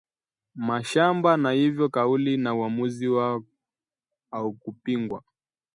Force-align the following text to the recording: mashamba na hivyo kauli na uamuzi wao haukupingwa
mashamba 0.55 1.37
na 1.37 1.51
hivyo 1.51 1.89
kauli 1.89 2.37
na 2.37 2.55
uamuzi 2.55 3.07
wao 3.07 3.43
haukupingwa 4.31 5.23